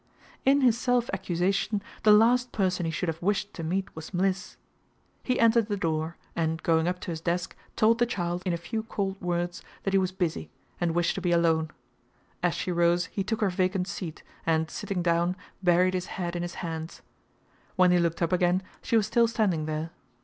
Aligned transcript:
In 0.45 0.61
his 0.61 0.75
self 0.79 1.11
accusation 1.13 1.79
the 2.01 2.11
last 2.11 2.51
person 2.51 2.87
he 2.87 2.91
should 2.91 3.07
have 3.07 3.21
wished 3.21 3.53
to 3.53 3.61
meet 3.63 3.95
was 3.95 4.15
Mliss. 4.15 4.57
He 5.23 5.39
entered 5.39 5.67
the 5.67 5.77
door, 5.77 6.17
and 6.35 6.63
going 6.63 6.87
up 6.87 6.99
to 7.01 7.11
his 7.11 7.21
desk, 7.21 7.55
told 7.75 7.99
the 7.99 8.07
child, 8.07 8.41
in 8.43 8.51
a 8.51 8.57
few 8.57 8.81
cold 8.81 9.21
words, 9.21 9.61
that 9.83 9.93
he 9.93 9.99
was 9.99 10.11
busy, 10.11 10.49
and 10.79 10.95
wished 10.95 11.13
to 11.13 11.21
be 11.21 11.31
alone. 11.31 11.69
As 12.41 12.55
she 12.55 12.71
rose 12.71 13.05
he 13.13 13.23
took 13.23 13.41
her 13.41 13.51
vacant 13.51 13.87
seat, 13.87 14.23
and, 14.43 14.71
sitting 14.71 15.03
down, 15.03 15.35
buried 15.61 15.93
his 15.93 16.07
head 16.17 16.35
in 16.35 16.41
his 16.41 16.55
hands. 16.65 17.03
When 17.75 17.91
he 17.91 17.99
looked 17.99 18.23
up 18.23 18.33
again 18.33 18.63
she 18.81 18.97
was 18.97 19.05
still 19.05 19.27
standing 19.27 19.65
there. 19.67 19.91